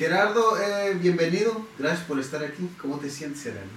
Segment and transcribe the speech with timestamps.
[0.00, 1.66] Gerardo, eh, bienvenido.
[1.78, 2.66] Gracias por estar aquí.
[2.80, 3.68] ¿Cómo te sientes, Gerardo?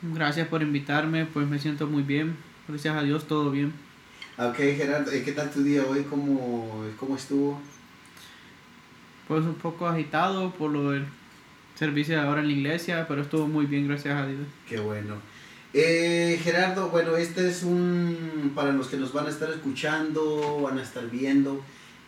[0.00, 2.36] Gracias por invitarme, pues me siento muy bien.
[2.68, 3.72] Gracias a Dios, todo bien.
[4.38, 6.04] Ok, Gerardo, ¿qué tal tu día hoy?
[6.04, 7.60] ¿Cómo, cómo estuvo?
[9.26, 11.04] Pues un poco agitado por lo del
[11.74, 14.46] servicio de ahora en la iglesia, pero estuvo muy bien, gracias a Dios.
[14.68, 15.16] Qué bueno.
[15.74, 20.78] Eh, Gerardo, bueno, este es un, para los que nos van a estar escuchando, van
[20.78, 21.60] a estar viendo,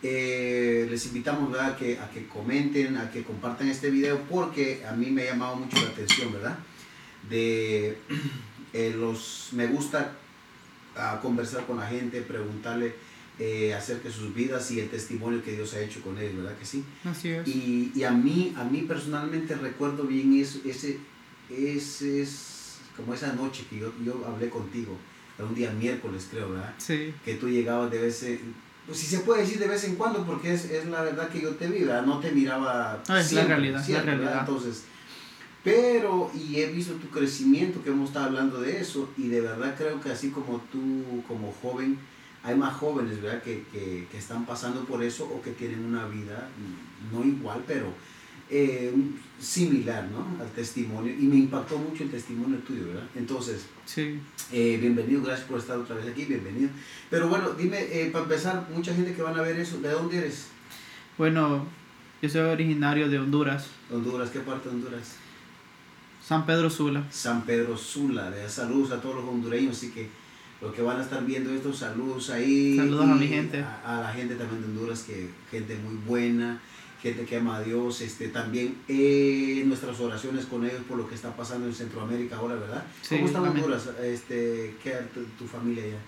[0.03, 1.71] eh, les invitamos ¿verdad?
[1.71, 5.33] A, que, a que comenten, a que compartan este video, porque a mí me ha
[5.33, 6.59] llamado mucho la atención, ¿verdad?
[7.29, 7.97] De
[8.73, 10.17] eh, los, me gusta
[10.97, 12.95] a conversar con la gente, preguntarle
[13.39, 16.59] eh, acerca de sus vidas y el testimonio que Dios ha hecho con ellos, ¿verdad
[16.59, 16.85] que sí?
[17.05, 17.47] Así es.
[17.47, 20.99] Y, y a mí, a mí personalmente recuerdo bien eso, ese,
[21.49, 24.99] ese es como esa noche que yo, yo hablé contigo,
[25.39, 26.75] era un día miércoles creo, ¿verdad?
[26.79, 27.15] Sí.
[27.25, 28.55] Que tú llegabas de vez en,
[28.87, 31.41] pues si se puede decir de vez en cuando, porque es, es la verdad que
[31.41, 32.05] yo te vi, ¿verdad?
[32.05, 33.03] No te miraba.
[33.09, 34.41] No, es la realidad, siempre, la realidad.
[34.41, 34.85] Entonces,
[35.63, 39.75] pero, y he visto tu crecimiento, que hemos estado hablando de eso, y de verdad
[39.79, 41.99] creo que así como tú, como joven,
[42.43, 43.43] hay más jóvenes, ¿verdad?
[43.43, 46.49] Que, que, que están pasando por eso o que tienen una vida,
[47.13, 47.87] no igual, pero
[48.55, 48.93] eh,
[49.41, 50.27] similar, ¿no?
[50.45, 51.13] Al testimonio.
[51.13, 53.05] Y me impactó mucho el testimonio tuyo, ¿verdad?
[53.17, 54.21] Entonces, Sí.
[54.53, 56.69] eh, bienvenido, gracias por estar otra vez aquí, bienvenido.
[57.11, 60.19] Pero bueno, dime, eh, para empezar, mucha gente que van a ver eso, ¿de dónde
[60.19, 60.49] eres?
[61.17, 61.67] Bueno,
[62.21, 65.17] yo soy originario de Honduras, Honduras, ¿qué parte de Honduras?
[66.25, 67.05] San Pedro Sula.
[67.11, 70.09] San Pedro Sula, de saludos a todos los hondureños, así que
[70.61, 72.77] los que van a estar viendo estos saludos ahí.
[72.77, 73.61] Saludos a mi gente.
[73.63, 76.61] A, a la gente también de Honduras, que gente muy buena,
[77.03, 81.17] gente que ama a Dios, este, también eh, nuestras oraciones con ellos por lo que
[81.17, 82.85] está pasando en Centroamérica ahora, ¿verdad?
[83.03, 83.53] Sí, ¿Cómo está amén.
[83.53, 83.91] Honduras?
[84.03, 85.99] Este, ¿Qué tu, tu familia allá?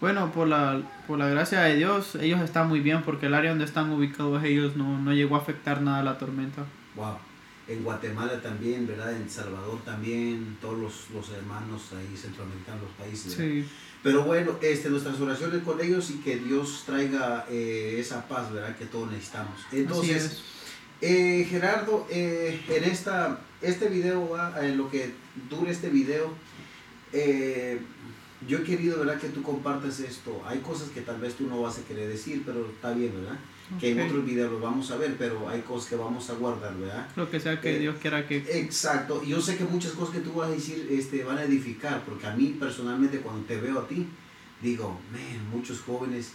[0.00, 3.50] Bueno, por la, por la gracia de Dios, ellos están muy bien porque el área
[3.50, 6.64] donde están ubicados ellos no, no llegó a afectar nada la tormenta.
[6.94, 7.16] Wow.
[7.68, 9.14] En Guatemala también, ¿verdad?
[9.16, 13.36] En El Salvador también, todos los, los hermanos ahí centroamericanos, los países.
[13.36, 13.52] ¿verdad?
[13.54, 13.68] Sí,
[14.04, 18.76] Pero bueno, este, nuestras oraciones con ellos y que Dios traiga eh, esa paz, ¿verdad?
[18.76, 19.58] Que todos necesitamos.
[19.72, 20.42] Entonces, es.
[21.00, 24.54] eh, Gerardo, eh, en esta, este video, ¿va?
[24.64, 25.12] en lo que
[25.50, 26.32] dure este video,
[27.12, 27.80] eh,
[28.46, 29.18] yo he querido, ¿verdad?
[29.18, 30.42] Que tú compartas esto.
[30.46, 33.38] Hay cosas que tal vez tú no vas a querer decir, pero está bien, ¿verdad?
[33.80, 36.76] Que en otros videos lo vamos a ver, pero hay cosas que vamos a guardar,
[36.76, 37.08] ¿verdad?
[37.16, 38.36] Lo que sea que eh, Dios quiera que...
[38.60, 42.04] Exacto, yo sé que muchas cosas que tú vas a decir este, van a edificar,
[42.04, 44.06] porque a mí personalmente cuando te veo a ti,
[44.62, 46.32] digo, man, muchos jóvenes,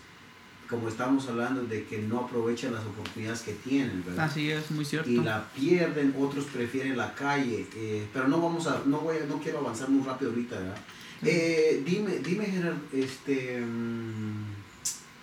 [0.70, 4.26] como estamos hablando, de que no aprovechan las oportunidades que tienen, ¿verdad?
[4.26, 5.10] Así es, muy cierto.
[5.10, 9.26] Y la pierden, otros prefieren la calle, eh, pero no vamos a, no voy a,
[9.26, 10.78] no quiero avanzar muy rápido ahorita, ¿verdad?
[11.24, 14.44] Eh, dime, dime Gerard, este, mm,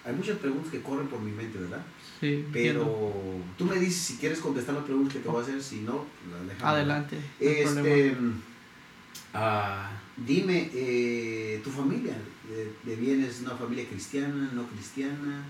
[0.05, 1.85] hay muchas preguntas que corren por mi mente, ¿verdad?
[2.21, 3.45] Sí, Pero entiendo.
[3.59, 6.05] tú me dices si quieres contestar la pregunta que te voy a hacer, si no,
[6.31, 6.75] la dejamos.
[6.75, 7.17] Adelante.
[7.17, 7.73] no Este,
[8.11, 8.33] problema.
[9.35, 12.17] ah, dime, eh, tu familia,
[12.49, 15.45] de, de vienes una familia cristiana, no cristiana?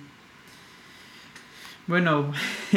[1.87, 2.33] Bueno,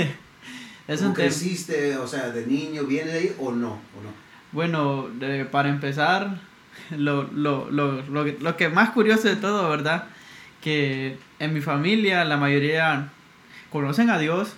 [0.87, 1.27] es ¿Cómo un tema...
[1.27, 3.71] creciste, o sea, de niño, viene de ahí o no?
[3.71, 4.11] O no?
[4.53, 6.39] Bueno, de- para empezar,
[6.91, 10.05] lo, lo, lo, lo, que- lo que más curioso de todo, ¿verdad?
[10.61, 13.09] Que en mi familia la mayoría
[13.71, 14.53] conocen a Dios,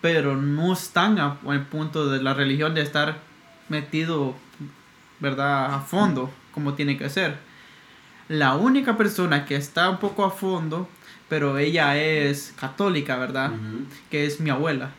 [0.00, 3.18] pero no están a- al punto de la religión de estar
[3.68, 4.34] metido,
[5.20, 5.74] ¿verdad?
[5.74, 7.36] A fondo, como tiene que ser.
[8.28, 10.88] La única persona que está un poco a fondo,
[11.28, 13.50] pero ella es católica, ¿verdad?
[14.10, 14.90] Que es mi abuela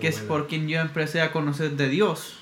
[0.00, 2.40] que es por quien yo empecé a conocer de Dios.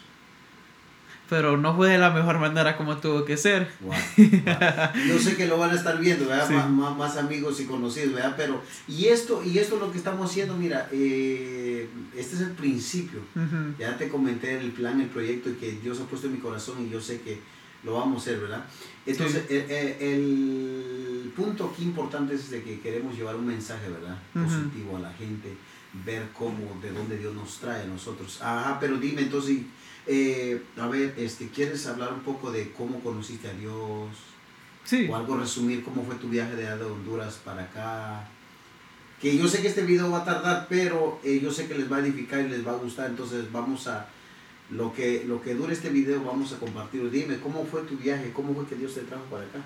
[1.33, 3.71] Pero no fue de la mejor manera como tuvo que ser.
[3.81, 5.07] Wow, wow.
[5.09, 6.47] Yo sé que lo van a estar viendo, ¿verdad?
[6.47, 6.53] Sí.
[6.53, 8.35] Má- má- Más, amigos y conocidos, ¿verdad?
[8.37, 12.51] Pero, y esto, y esto es lo que estamos haciendo, mira, eh, este es el
[12.51, 13.21] principio.
[13.35, 13.75] Ujú.
[13.79, 16.87] Ya te comenté el plan, el proyecto y que Dios ha puesto en mi corazón
[16.87, 17.41] y yo sé que
[17.83, 18.65] lo vamos a hacer, ¿verdad?
[19.07, 24.19] Entonces, eh, eh, el, punto aquí importante es de que queremos llevar un mensaje, ¿verdad?
[24.35, 25.57] Positivo a la gente,
[26.05, 28.39] ver cómo, de dónde Dios nos trae a nosotros.
[28.43, 29.61] Ajá, pero dime entonces,
[30.07, 34.09] eh, a ver, este, ¿quieres hablar un poco de cómo conociste a Dios?
[34.85, 35.09] Sí.
[35.09, 38.29] O algo resumir cómo fue tu viaje de, de Honduras para acá.
[39.21, 41.91] Que yo sé que este video va a tardar, pero eh, yo sé que les
[41.91, 43.09] va a edificar y les va a gustar.
[43.09, 44.09] Entonces vamos a,
[44.71, 47.11] lo que, lo que dure este video, vamos a compartirlo.
[47.11, 48.33] Dime, ¿cómo fue tu viaje?
[48.33, 49.61] ¿Cómo fue que Dios te trajo para acá?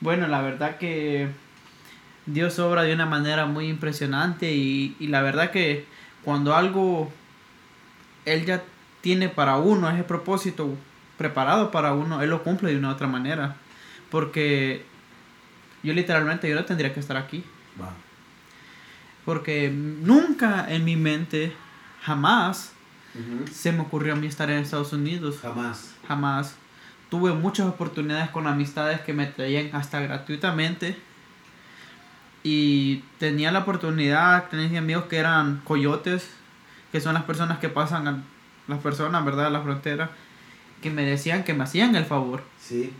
[0.00, 1.28] Bueno, la verdad que
[2.26, 5.86] Dios obra de una manera muy impresionante y, y la verdad que
[6.24, 7.10] cuando algo
[8.24, 8.62] Él ya
[9.04, 10.78] tiene para uno ese propósito
[11.18, 13.56] preparado para uno, Él lo cumple de una u otra manera.
[14.10, 14.86] Porque
[15.82, 17.44] yo literalmente yo no tendría que estar aquí.
[19.26, 21.52] Porque nunca en mi mente,
[22.00, 22.72] jamás
[23.52, 25.38] se me ocurrió a mí estar en Estados Unidos.
[25.42, 25.94] Jamás.
[26.08, 26.56] Jamás.
[27.10, 30.96] Tuve muchas oportunidades con amistades que me traían hasta gratuitamente.
[32.42, 36.30] Y tenía la oportunidad, tenía amigos que eran coyotes,
[36.90, 38.22] que son las personas que pasan a
[38.66, 39.50] las personas, ¿verdad?
[39.50, 40.10] La frontera,
[40.82, 42.42] que me decían que me hacían el favor.
[42.58, 42.92] Sí.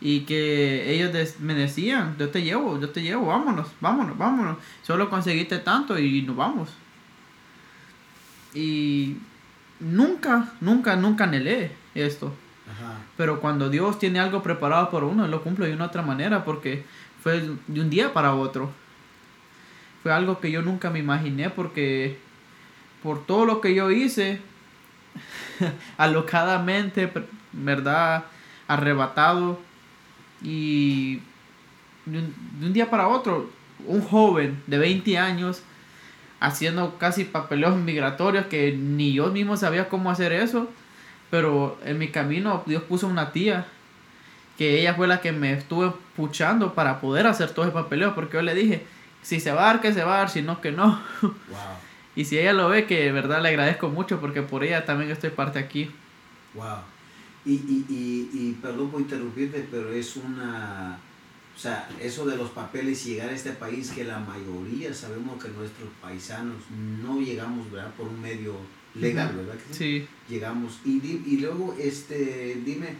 [0.00, 4.56] Y que ellos me decían, yo te llevo, yo te llevo, vámonos, vámonos, vámonos.
[4.82, 6.70] Solo conseguiste tanto y nos vamos.
[8.54, 9.18] Y
[9.78, 12.32] nunca, nunca, nunca anhelé esto.
[12.72, 12.98] Ajá.
[13.16, 16.84] Pero cuando Dios tiene algo preparado por uno, lo cumple de una otra manera porque
[17.22, 18.70] fue de un día para otro.
[20.02, 22.18] Fue algo que yo nunca me imaginé porque
[23.02, 24.40] por todo lo que yo hice,
[25.96, 27.10] alocadamente,
[27.52, 28.24] ¿verdad?
[28.68, 29.60] Arrebatado
[30.42, 31.20] y
[32.06, 33.50] de un, de un día para otro,
[33.86, 35.62] un joven de 20 años
[36.40, 40.68] haciendo casi papeleos migratorios que ni yo mismo sabía cómo hacer eso.
[41.30, 43.66] Pero en mi camino Dios puso una tía
[44.58, 48.36] que ella fue la que me estuvo puchando para poder hacer todo ese papeleo porque
[48.36, 48.84] yo le dije,
[49.22, 51.00] si se va a dar, que se va a dar, si no, que no.
[51.22, 51.30] Wow.
[52.20, 55.10] Y si ella lo ve, que de verdad le agradezco mucho porque por ella también
[55.10, 55.90] estoy parte aquí.
[56.52, 56.80] Wow.
[57.46, 60.98] Y, y, y, y perdón por interrumpirte, pero es una.
[61.56, 65.42] O sea, eso de los papeles y llegar a este país que la mayoría sabemos
[65.42, 66.56] que nuestros paisanos
[67.02, 67.90] no llegamos, ¿verdad?
[67.94, 68.54] Por un medio
[68.94, 69.54] legal, ¿verdad?
[69.54, 70.06] que Sí.
[70.28, 70.80] Llegamos.
[70.84, 72.96] Y, y luego, este, dime,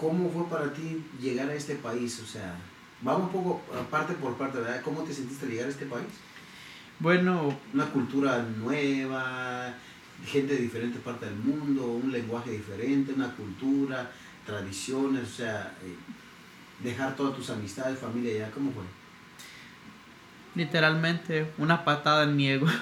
[0.00, 2.20] ¿cómo fue para ti llegar a este país?
[2.20, 2.54] O sea,
[3.00, 4.80] vamos un poco parte por parte, ¿verdad?
[4.82, 6.06] ¿Cómo te sentiste al llegar a este país?
[7.02, 9.74] Bueno, Una cultura nueva,
[10.24, 14.08] gente de diferentes partes del mundo, un lenguaje diferente, una cultura,
[14.46, 15.96] tradiciones, o sea, eh,
[16.78, 18.84] dejar todas tus amistades, familia ya, ¿cómo fue?
[20.54, 22.66] literalmente una patada en mi ego.
[22.66, 22.74] Wow.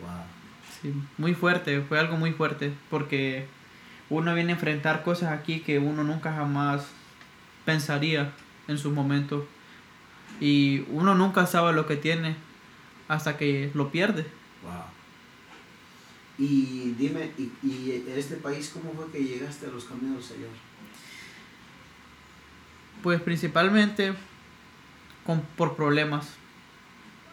[0.00, 0.24] Wow.
[0.80, 3.46] Sí, muy fuerte, fue algo muy fuerte porque
[4.08, 6.88] uno viene a enfrentar cosas aquí que uno nunca jamás
[7.64, 8.32] pensaría
[8.68, 9.46] en su momento
[10.40, 12.34] y uno nunca sabe lo que tiene
[13.08, 14.22] hasta que lo pierde.
[14.62, 14.84] Wow.
[16.38, 20.36] Y dime, ¿y, y en este país cómo fue que llegaste a los caminos del
[20.36, 20.50] Señor?
[23.02, 24.14] Pues principalmente
[25.24, 26.30] con, por problemas,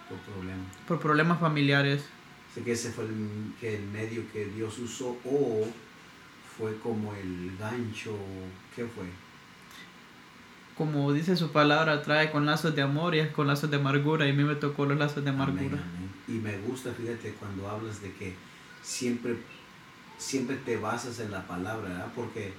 [0.09, 0.63] Por problema.
[0.87, 2.05] por problemas familiares.
[2.53, 5.67] Sé que ese fue el, que el medio que Dios usó o
[6.57, 8.17] fue como el gancho,
[8.75, 9.05] ¿qué fue?
[10.77, 14.27] Como dice su palabra, trae con lazos de amor y es con lazos de amargura
[14.27, 15.63] y a mí me tocó los lazos de amargura.
[15.65, 16.09] Amén, amén.
[16.27, 18.35] Y me gusta, fíjate, cuando hablas de que
[18.83, 19.37] siempre,
[20.17, 22.11] siempre te basas en la palabra, ¿verdad?
[22.15, 22.53] Porque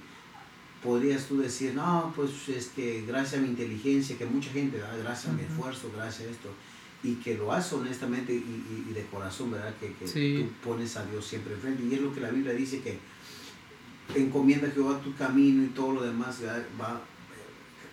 [0.83, 4.97] podrías tú decir, no, pues es que gracias a mi inteligencia, que mucha gente, ¿verdad?
[5.03, 6.49] gracias a mi esfuerzo, gracias a esto,
[7.03, 9.73] y que lo haces honestamente y, y- y de corazón, ¿verdad?
[9.79, 10.45] Que, que Sí.
[10.61, 11.83] tú pones a Dios siempre enfrente.
[11.83, 12.99] Y es lo que la Biblia dice que
[14.15, 16.65] encomienda a Jehová tu camino y todo lo demás ¿verdad?
[16.81, 16.99] va,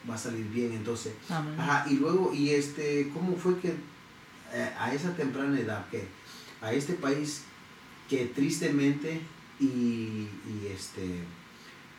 [0.08, 0.72] va a salir bien.
[0.72, 1.58] Entonces, Amén.
[1.58, 3.74] Ajá, y luego, y este, ¿cómo fue que
[4.52, 6.06] eh, a esa temprana edad, que
[6.60, 7.42] a este país
[8.08, 9.20] que tristemente
[9.58, 11.22] y, y, este,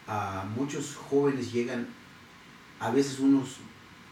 [0.07, 1.87] a muchos jóvenes llegan,
[2.79, 3.57] a veces unos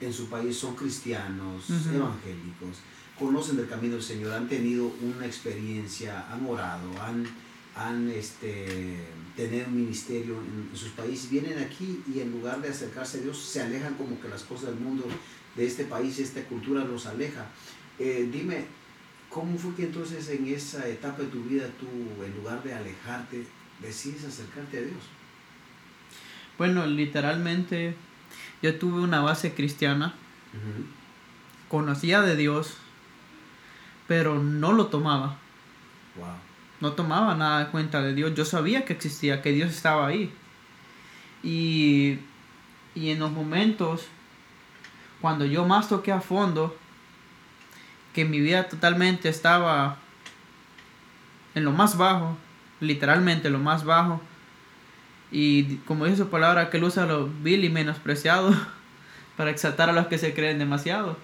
[0.01, 2.79] en su país son cristianos, evangélicos,
[3.17, 7.25] conocen del camino del Señor, han tenido una experiencia, han orado, han,
[7.75, 8.97] han este,
[9.35, 13.21] tenido un ministerio en, en sus países, vienen aquí y en lugar de acercarse a
[13.21, 15.05] Dios, se alejan como que las cosas del mundo
[15.55, 17.47] de este país, esta cultura los aleja.
[17.99, 18.65] Eh, dime,
[19.29, 21.87] ¿cómo fue que entonces en esa etapa de tu vida tú,
[22.23, 23.45] en lugar de alejarte,
[23.81, 25.03] decides acercarte a Dios?
[26.57, 27.95] Bueno, literalmente
[28.61, 30.13] yo tuve una base cristiana,
[31.67, 32.77] conocía de Dios,
[34.07, 35.37] pero no lo tomaba.
[36.15, 36.54] Wow.
[36.81, 38.33] No tomaba nada en cuenta de Dios.
[38.35, 40.31] Yo sabía que existía, que Dios estaba ahí.
[41.43, 42.19] Y,
[42.95, 44.07] y en los momentos,
[45.21, 46.75] cuando yo más toqué a fondo,
[48.13, 49.97] que mi vida totalmente estaba
[51.53, 52.37] en lo más bajo,
[52.79, 54.21] literalmente lo más bajo,
[55.31, 58.55] y como dice su palabra, que él usa lo vil y menospreciado
[59.37, 61.17] para exaltar a los que se creen demasiado.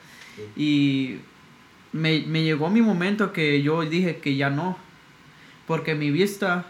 [0.56, 1.20] Y
[1.94, 4.78] me, me llegó mi momento que yo dije que ya no,
[5.72, 6.66] porque mi vista,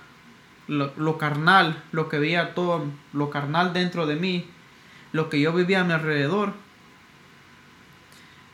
[0.67, 4.46] lo, carnal, lo que veía todo, lo carnal dentro de mí,
[5.12, 6.53] lo que yo vivía a mi alrededor,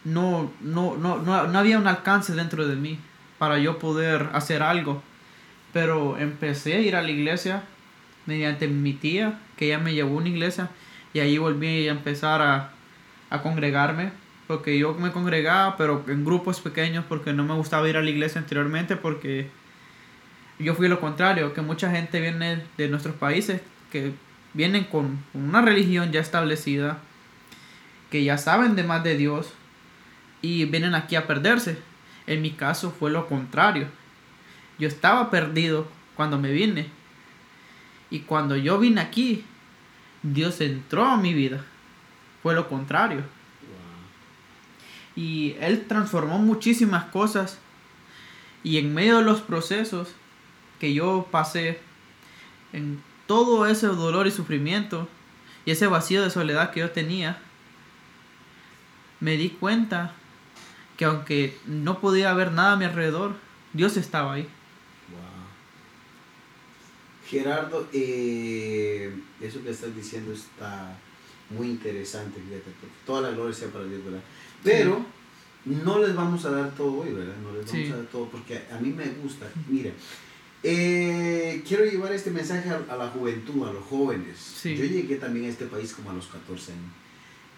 [0.06, 2.98] no, no, no, no, no había un alcance dentro de mí
[3.38, 5.04] para yo poder hacer algo.
[5.74, 7.64] Pero empecé a ir a la iglesia
[8.26, 10.70] mediante mi tía, que ella me llevó a una iglesia,
[11.14, 12.72] y ahí volví a empezar a,
[13.30, 14.14] a congregarme.
[14.48, 18.10] porque yo me congregaba, pero en grupos pequeños, porque no me gustaba ir a la
[18.10, 19.67] iglesia anteriormente, porque
[20.60, 23.62] yo fui lo contrario, que mucha gente viene de nuestros países,
[23.92, 24.14] que
[24.54, 27.00] vienen con una religión ya establecida,
[28.10, 29.54] que ya saben de más de Dios,
[30.42, 31.78] y vienen aquí a perderse.
[32.26, 33.88] En mi caso fue lo contrario.
[34.80, 36.88] Yo estaba perdido cuando me vine.
[38.10, 39.46] Y cuando yo vine aquí,
[40.24, 41.64] Dios entró a mi vida.
[42.42, 43.24] Fue lo contrario.
[45.16, 47.60] Y Él transformó muchísimas cosas.
[48.64, 50.14] Y en medio de los procesos
[50.80, 51.80] que yo pasé,
[52.74, 55.08] en todo ese dolor y sufrimiento,
[55.66, 57.40] y ese vacío de soledad que yo tenía,
[59.20, 60.14] me di cuenta
[60.96, 63.36] que aunque no podía ver nada a mi alrededor,
[63.74, 64.48] Dios estaba ahí.
[67.28, 70.98] Gerardo, eh, eso que estás diciendo está
[71.50, 72.72] muy interesante, fíjate,
[73.06, 74.22] toda la gloria sea para Dios, ¿verdad?
[74.64, 75.06] Pero
[75.66, 77.36] no les vamos a dar todo hoy, ¿verdad?
[77.44, 79.46] No les vamos a dar todo porque a mí me gusta.
[79.68, 79.92] Mira,
[80.64, 84.62] eh, quiero llevar este mensaje a, la juventud, a los jóvenes.
[84.64, 86.92] Yo llegué también a este país como a los 14 años.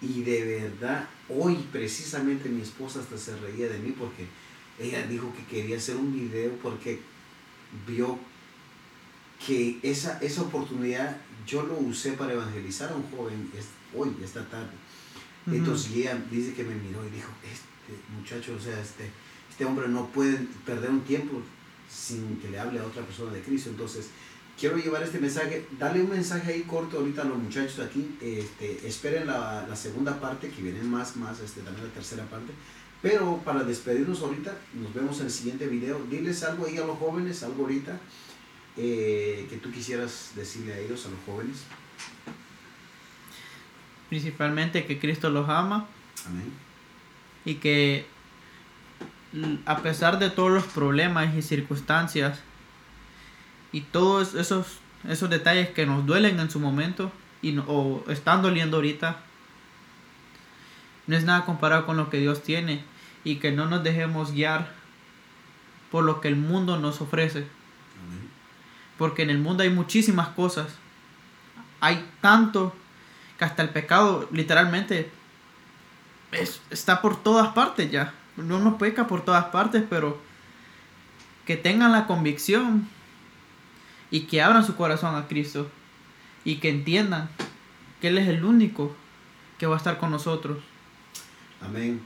[0.02, 4.26] Y de verdad, hoy precisamente mi esposa hasta se reía de mí porque
[4.78, 7.00] ella dijo que quería hacer un video porque
[7.86, 8.18] vio
[9.46, 11.16] que esa, esa oportunidad
[11.46, 13.50] yo lo usé para evangelizar a un joven
[13.94, 14.72] hoy, esta tarde.
[15.46, 19.10] Entonces ella dice que me miró y dijo, este muchacho, o sea, este,
[19.50, 21.42] este hombre no puede perder un tiempo
[21.90, 23.70] sin que le hable a otra persona de Cristo.
[23.70, 24.10] Entonces,
[24.58, 28.86] quiero llevar este mensaje, darle un mensaje ahí corto ahorita a los muchachos aquí, este,
[28.86, 32.52] esperen la, la, segunda parte, que viene más, más, este, también la tercera parte.
[33.02, 36.00] Pero para despedirnos ahorita, nos vemos en el siguiente video.
[36.10, 37.98] Diles algo ahí a los jóvenes, algo ahorita
[38.76, 41.64] eh, que tú quisieras decirle a ellos, a los jóvenes.
[44.08, 45.86] Principalmente que Cristo los ama.
[47.44, 48.04] Y que
[49.66, 52.40] a pesar de todos los problemas y circunstancias,
[53.72, 58.78] y todos esos, esos detalles que nos duelen en su momento y o están doliendo
[58.78, 59.18] ahorita,
[61.06, 62.84] no es nada comparado con lo que Dios tiene
[63.24, 64.72] y que no nos dejemos guiar
[65.90, 67.46] por lo que el mundo nos ofrece.
[68.98, 70.68] Porque en el mundo hay muchísimas cosas.
[71.80, 72.74] Hay tanto
[73.38, 75.10] que hasta el pecado literalmente
[76.70, 78.12] está por todas partes ya.
[78.36, 80.18] Uno peca por todas partes, pero
[81.46, 82.88] que tengan la convicción
[84.10, 85.70] y que abran su corazón a Cristo
[86.44, 87.28] y que entiendan
[88.00, 88.94] que Él es el único
[89.58, 90.58] que va a estar con nosotros.
[91.60, 92.00] Amén.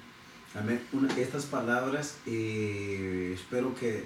[0.54, 0.81] Amén.
[1.19, 4.04] estas palabras, eh, espero que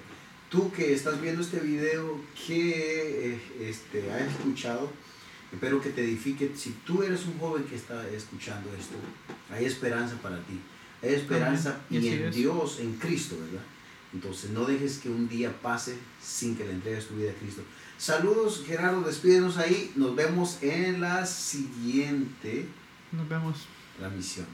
[0.49, 4.91] tú que estás viendo este video, que eh, este, has escuchado,
[5.53, 6.51] espero que te edifique.
[6.55, 8.95] Si tú eres un joven que está escuchando esto,
[9.51, 10.59] hay esperanza para ti.
[11.01, 13.65] Hay esperanza y en Dios, en Cristo, ¿verdad?
[14.13, 17.61] Entonces no dejes que un día pase sin que le entregues tu vida a Cristo.
[17.97, 19.91] Saludos, Gerardo, despídenos ahí.
[19.95, 22.65] Nos vemos en la siguiente.
[23.11, 23.67] Nos vemos.
[23.99, 24.45] La misión.